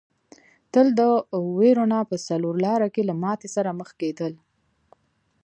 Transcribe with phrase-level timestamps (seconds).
[0.73, 0.99] تل د
[1.57, 4.33] وېرونا په څلور لاره کې له ماتې سره مخ کېدل.